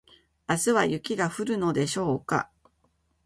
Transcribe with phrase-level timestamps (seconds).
[0.49, 2.49] 明日は雪が降るのでしょうか